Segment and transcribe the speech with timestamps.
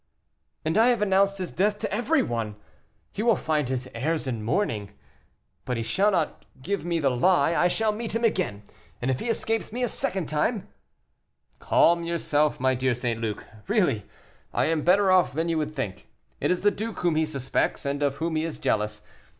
[0.65, 2.55] "And I have announced his death to everyone;
[3.11, 4.89] he will find his heirs in mourning.
[5.63, 8.63] But he shall not give me the lie; I shall meet him again,
[8.99, 10.67] and if he escapes me a second time"
[11.59, 13.21] "Calm yourself, my dear St.
[13.21, 14.03] Luc; really,
[14.55, 16.09] I am better off than you would think;
[16.39, 19.03] it is the duke whom he suspects, and of whom he is jealous.